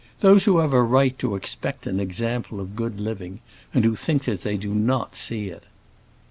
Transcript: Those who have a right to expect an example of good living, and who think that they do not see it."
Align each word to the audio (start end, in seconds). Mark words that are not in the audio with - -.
Those 0.21 0.45
who 0.45 0.57
have 0.57 0.73
a 0.73 0.81
right 0.81 1.15
to 1.19 1.35
expect 1.35 1.85
an 1.85 1.99
example 1.99 2.59
of 2.59 2.75
good 2.75 2.99
living, 2.99 3.39
and 3.71 3.85
who 3.85 3.95
think 3.95 4.23
that 4.23 4.41
they 4.41 4.57
do 4.57 4.73
not 4.73 5.15
see 5.15 5.49
it." 5.49 5.65